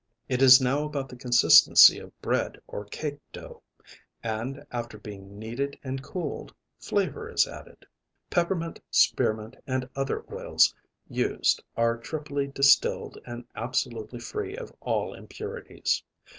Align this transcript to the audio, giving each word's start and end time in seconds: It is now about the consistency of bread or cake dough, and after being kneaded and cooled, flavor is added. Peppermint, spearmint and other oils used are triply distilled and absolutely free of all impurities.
It 0.27 0.41
is 0.41 0.59
now 0.59 0.83
about 0.83 1.09
the 1.09 1.15
consistency 1.15 1.99
of 1.99 2.19
bread 2.23 2.59
or 2.65 2.85
cake 2.85 3.19
dough, 3.31 3.61
and 4.23 4.65
after 4.71 4.97
being 4.97 5.37
kneaded 5.37 5.77
and 5.83 6.01
cooled, 6.01 6.55
flavor 6.79 7.29
is 7.29 7.47
added. 7.47 7.85
Peppermint, 8.31 8.79
spearmint 8.89 9.57
and 9.67 9.87
other 9.95 10.25
oils 10.33 10.73
used 11.07 11.63
are 11.77 11.99
triply 11.99 12.47
distilled 12.47 13.19
and 13.27 13.45
absolutely 13.55 14.19
free 14.19 14.55
of 14.57 14.73
all 14.79 15.13
impurities. 15.13 16.01